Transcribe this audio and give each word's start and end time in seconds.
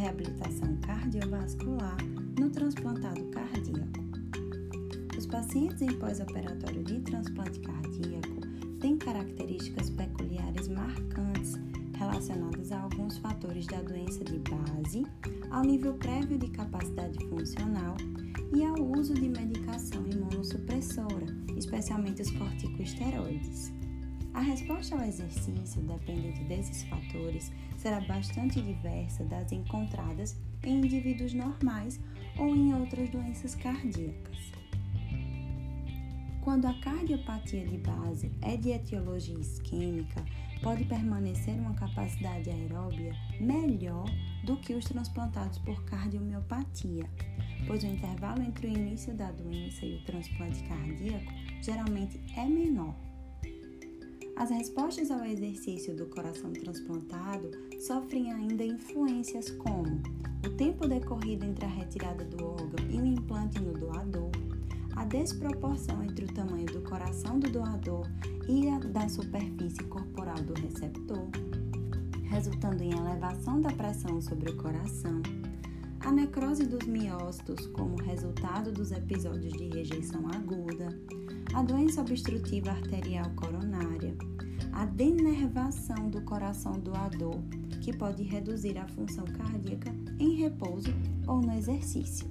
reabilitação 0.00 0.76
cardiovascular 0.78 1.96
no 2.38 2.48
transplantado 2.50 3.22
cardíaco. 3.26 4.00
Os 5.16 5.26
pacientes 5.26 5.82
em 5.82 5.92
pós-operatório 5.98 6.82
de 6.82 7.00
transplante 7.00 7.60
cardíaco 7.60 8.40
têm 8.80 8.96
características 8.96 9.90
peculiares 9.90 10.68
marcantes 10.68 11.54
relacionadas 11.98 12.72
a 12.72 12.80
alguns 12.80 13.18
fatores 13.18 13.66
da 13.66 13.82
doença 13.82 14.24
de 14.24 14.38
base, 14.38 15.06
ao 15.50 15.62
nível 15.62 15.92
prévio 15.94 16.38
de 16.38 16.48
capacidade 16.48 17.22
funcional 17.26 17.96
e 18.54 18.64
ao 18.64 18.80
uso 18.98 19.12
de 19.14 19.28
medicação 19.28 20.04
imunossupressora, 20.06 21.26
especialmente 21.56 22.22
os 22.22 22.30
corticosteroides. 22.30 23.72
A 24.32 24.40
resposta 24.40 24.94
ao 24.94 25.02
exercício, 25.02 25.82
dependente 25.82 26.44
desses 26.44 26.84
fatores, 26.84 27.50
será 27.76 28.00
bastante 28.02 28.60
diversa 28.60 29.24
das 29.24 29.50
encontradas 29.50 30.36
em 30.62 30.78
indivíduos 30.78 31.34
normais 31.34 32.00
ou 32.38 32.54
em 32.54 32.72
outras 32.74 33.10
doenças 33.10 33.54
cardíacas. 33.56 34.38
Quando 36.42 36.66
a 36.66 36.74
cardiopatia 36.80 37.66
de 37.66 37.76
base 37.78 38.30
é 38.40 38.56
de 38.56 38.70
etiologia 38.70 39.38
isquêmica, 39.38 40.24
pode 40.62 40.84
permanecer 40.84 41.54
uma 41.54 41.74
capacidade 41.74 42.48
aeróbia 42.48 43.14
melhor 43.40 44.06
do 44.44 44.56
que 44.56 44.74
os 44.74 44.84
transplantados 44.84 45.58
por 45.58 45.82
cardiomiopatia, 45.84 47.04
pois 47.66 47.82
o 47.82 47.86
intervalo 47.86 48.42
entre 48.42 48.68
o 48.68 48.70
início 48.70 49.12
da 49.14 49.30
doença 49.32 49.84
e 49.84 49.96
o 49.96 50.04
transplante 50.04 50.62
cardíaco 50.64 51.32
geralmente 51.62 52.20
é 52.36 52.44
menor. 52.46 53.09
As 54.40 54.48
respostas 54.48 55.10
ao 55.10 55.22
exercício 55.22 55.94
do 55.94 56.06
coração 56.06 56.50
transplantado 56.50 57.50
sofrem 57.78 58.32
ainda 58.32 58.64
influências 58.64 59.50
como 59.50 60.00
o 60.42 60.48
tempo 60.56 60.88
decorrido 60.88 61.44
entre 61.44 61.66
a 61.66 61.68
retirada 61.68 62.24
do 62.24 62.46
órgão 62.46 62.88
e 62.88 62.98
o 62.98 63.04
implante 63.04 63.60
no 63.60 63.74
doador, 63.74 64.30
a 64.96 65.04
desproporção 65.04 66.02
entre 66.02 66.24
o 66.24 66.32
tamanho 66.32 66.64
do 66.64 66.80
coração 66.80 67.38
do 67.38 67.50
doador 67.50 68.06
e 68.48 68.66
a 68.70 68.78
da 68.78 69.06
superfície 69.10 69.84
corporal 69.84 70.36
do 70.36 70.54
receptor, 70.54 71.28
resultando 72.30 72.82
em 72.82 72.92
elevação 72.92 73.60
da 73.60 73.70
pressão 73.70 74.22
sobre 74.22 74.52
o 74.52 74.56
coração, 74.56 75.20
necrose 76.30 76.64
dos 76.64 76.86
miócitos 76.86 77.66
como 77.66 77.96
resultado 77.96 78.70
dos 78.70 78.92
episódios 78.92 79.52
de 79.52 79.66
rejeição 79.68 80.28
aguda, 80.28 80.96
a 81.52 81.60
doença 81.60 82.02
obstrutiva 82.02 82.70
arterial 82.70 83.28
coronária, 83.34 84.14
a 84.72 84.86
denervação 84.86 86.08
do 86.08 86.22
coração 86.22 86.74
doador, 86.74 87.34
que 87.80 87.92
pode 87.96 88.22
reduzir 88.22 88.78
a 88.78 88.86
função 88.86 89.24
cardíaca 89.24 89.92
em 90.20 90.36
repouso 90.36 90.92
ou 91.26 91.40
no 91.40 91.52
exercício. 91.52 92.28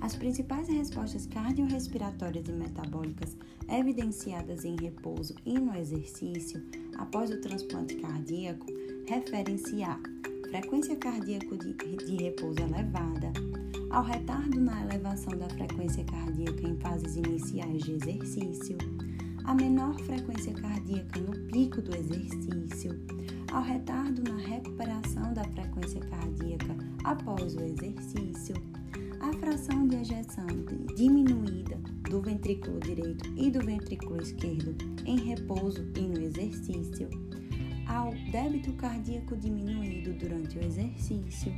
As 0.00 0.14
principais 0.14 0.68
respostas 0.68 1.26
cardiorrespiratórias 1.26 2.46
e 2.46 2.52
metabólicas 2.52 3.36
evidenciadas 3.68 4.64
em 4.64 4.76
repouso 4.76 5.34
e 5.44 5.58
no 5.58 5.76
exercício 5.76 6.62
após 6.96 7.28
o 7.28 7.40
transplante 7.40 7.96
cardíaco 7.96 8.66
referem-se 9.08 9.82
à 9.82 9.98
frequência 10.50 10.96
cardíaca 10.96 11.56
de, 11.56 11.72
de 11.74 12.16
repouso 12.22 12.60
elevada, 12.60 13.32
ao 13.90 14.04
retardo 14.04 14.60
na 14.60 14.84
elevação 14.84 15.36
da 15.36 15.48
frequência 15.50 16.04
cardíaca 16.04 16.68
em 16.68 16.76
fases 16.78 17.16
iniciais 17.16 17.82
de 17.82 17.92
exercício, 17.92 18.76
a 19.44 19.54
menor 19.54 19.98
frequência 20.00 20.52
cardíaca 20.54 21.20
no 21.20 21.32
pico 21.50 21.80
do 21.82 21.94
exercício, 21.96 22.98
ao 23.52 23.62
retardo 23.62 24.22
na 24.30 24.38
recuperação 24.38 25.32
da 25.32 25.44
frequência 25.44 26.00
cardíaca 26.00 26.76
após 27.04 27.54
o 27.54 27.62
exercício, 27.62 28.54
a 29.20 29.32
fração 29.34 29.88
de 29.88 29.96
ejeção 29.96 30.46
diminuída 30.96 31.76
do 32.08 32.20
ventrículo 32.20 32.78
direito 32.80 33.32
e 33.36 33.50
do 33.50 33.60
ventrículo 33.64 34.22
esquerdo 34.22 34.76
em 35.04 35.18
repouso 35.18 35.84
e 35.96 36.00
no 36.00 36.20
exercício, 36.20 37.08
ao 37.86 38.12
débito 38.30 38.72
cardíaco 38.72 39.36
diminuído 39.36 40.12
durante 40.14 40.58
o 40.58 40.64
exercício, 40.64 41.52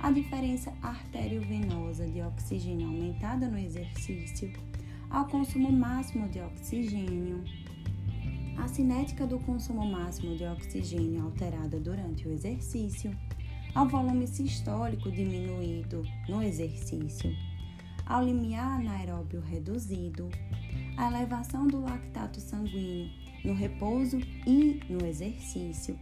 a 0.00 0.10
diferença 0.10 0.72
artério-venosa 0.82 2.06
de 2.06 2.22
oxigênio 2.22 2.88
aumentada 2.88 3.48
no 3.48 3.58
exercício, 3.58 4.52
ao 5.10 5.26
consumo 5.26 5.72
máximo 5.72 6.28
de 6.28 6.40
oxigênio, 6.40 7.42
a 8.56 8.68
cinética 8.68 9.26
do 9.26 9.38
consumo 9.40 9.84
máximo 9.86 10.36
de 10.36 10.44
oxigênio 10.44 11.24
alterada 11.24 11.80
durante 11.80 12.28
o 12.28 12.32
exercício, 12.32 13.16
ao 13.74 13.88
volume 13.88 14.26
sistólico 14.26 15.10
diminuído 15.10 16.04
no 16.28 16.42
exercício, 16.42 17.34
ao 18.06 18.22
limiar 18.22 18.80
anaeróbio 18.80 19.40
reduzido, 19.40 20.28
a 20.96 21.08
elevação 21.08 21.66
do 21.66 21.80
lactato 21.80 22.40
sanguíneo 22.40 23.23
no 23.44 23.52
repouso 23.52 24.18
e 24.46 24.80
no 24.88 25.06
exercício, 25.06 25.98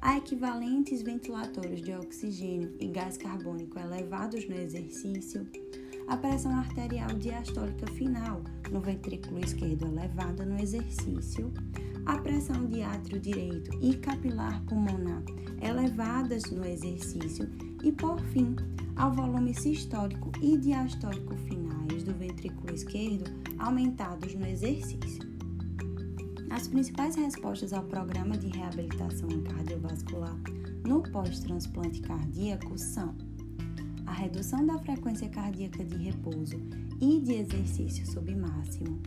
a 0.00 0.16
equivalentes 0.16 1.02
ventilatórios 1.02 1.82
de 1.82 1.92
oxigênio 1.92 2.74
e 2.80 2.86
gás 2.88 3.16
carbônico 3.16 3.78
elevados 3.78 4.48
no 4.48 4.54
exercício, 4.54 5.46
a 6.08 6.16
pressão 6.16 6.52
arterial 6.56 7.08
diastólica 7.08 7.86
final 7.92 8.42
no 8.70 8.80
ventrículo 8.80 9.40
esquerdo 9.40 9.86
elevada 9.86 10.46
no 10.46 10.58
exercício, 10.58 11.52
a 12.06 12.18
pressão 12.18 12.66
de 12.66 12.82
átrio 12.82 13.18
direito 13.18 13.76
e 13.82 13.96
capilar 13.96 14.62
pulmonar 14.66 15.22
elevadas 15.60 16.44
no 16.50 16.64
exercício. 16.64 17.50
E, 17.82 17.92
por 17.92 18.20
fim, 18.26 18.54
ao 18.94 19.12
volume 19.12 19.54
sistólico 19.54 20.30
e 20.40 20.56
diastólico 20.56 21.34
finais 21.36 22.04
do 22.04 22.14
ventrículo 22.14 22.74
esquerdo 22.74 23.24
aumentados 23.58 24.34
no 24.34 24.46
exercício. 24.46 25.25
As 26.56 26.66
principais 26.66 27.14
respostas 27.16 27.74
ao 27.74 27.82
programa 27.82 28.34
de 28.34 28.48
reabilitação 28.48 29.28
cardiovascular 29.42 30.34
no 30.88 31.02
pós-transplante 31.02 32.00
cardíaco 32.00 32.78
são 32.78 33.14
a 34.06 34.12
redução 34.12 34.64
da 34.64 34.78
frequência 34.78 35.28
cardíaca 35.28 35.84
de 35.84 35.96
repouso 35.96 36.56
e 36.98 37.20
de 37.20 37.34
exercício 37.34 38.06
submáximo, 38.06 38.98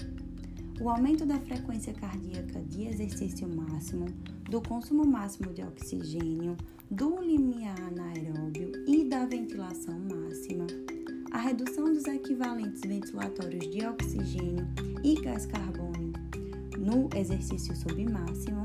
o 0.79 0.89
aumento 0.89 1.25
da 1.25 1.39
frequência 1.39 1.91
cardíaca 1.91 2.61
de 2.61 2.83
exercício 2.83 3.49
máximo, 3.49 4.05
do 4.47 4.61
consumo 4.61 5.03
máximo 5.03 5.51
de 5.51 5.63
oxigênio, 5.63 6.55
do 6.91 7.19
limiar 7.19 7.81
anaeróbio 7.81 8.73
e 8.87 9.05
da 9.05 9.25
ventilação 9.25 9.99
máxima, 10.01 10.67
a 11.31 11.39
redução 11.39 11.85
dos 11.85 12.05
equivalentes 12.05 12.81
ventilatórios 12.81 13.67
de 13.71 13.87
oxigênio 13.87 14.67
e 15.03 15.15
gás 15.19 15.47
carbônico 15.47 15.98
no 16.89 17.07
exercício 17.15 17.75
submáximo, 17.75 18.63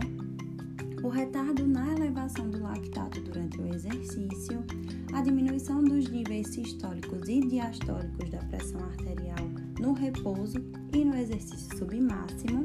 o 1.03 1.09
retardo 1.11 1.67
na 1.67 1.93
elevação 1.93 2.49
do 2.49 2.63
lactato 2.63 3.21
durante 3.21 3.61
o 3.61 3.75
exercício, 3.75 4.65
a 5.13 5.21
diminuição 5.21 5.85
dos 5.85 6.09
níveis 6.09 6.49
sistólicos 6.49 7.29
e 7.29 7.41
diastólicos 7.41 8.31
da 8.31 8.39
pressão 8.39 8.83
arterial 8.83 9.47
no 9.79 9.93
repouso 9.93 10.57
e 10.95 11.05
no 11.05 11.15
exercício 11.15 11.77
submáximo, 11.77 12.65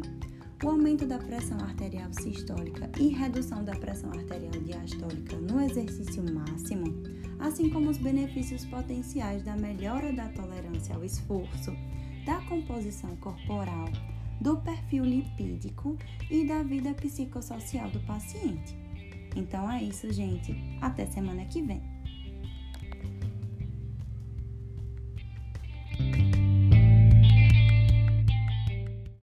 o 0.63 0.69
aumento 0.69 1.05
da 1.05 1.17
pressão 1.17 1.59
arterial 1.59 2.11
sistólica 2.13 2.89
e 2.97 3.09
redução 3.09 3.63
da 3.63 3.75
pressão 3.75 4.11
arterial 4.11 4.63
diastólica 4.63 5.35
no 5.35 5.59
exercício 5.59 6.23
máximo, 6.33 6.85
assim 7.39 7.69
como 7.69 7.89
os 7.89 7.97
benefícios 7.97 8.63
potenciais 8.65 9.43
da 9.43 9.57
melhora 9.57 10.13
da 10.13 10.29
tolerância 10.29 10.95
ao 10.95 11.03
esforço, 11.03 11.71
da 12.25 12.39
composição 12.47 13.13
corporal, 13.17 13.89
do 14.39 14.57
perfil 14.57 15.03
lipídico 15.03 15.97
e 16.29 16.45
da 16.45 16.63
vida 16.63 16.93
psicossocial 16.93 17.89
do 17.89 17.99
paciente. 18.01 18.77
Então 19.35 19.69
é 19.69 19.83
isso, 19.83 20.11
gente. 20.11 20.55
Até 20.81 21.05
semana 21.05 21.45
que 21.45 21.61
vem. 21.61 21.98